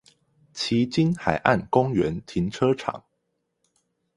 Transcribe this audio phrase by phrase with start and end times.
[0.51, 3.03] 旗津海岸公園停車場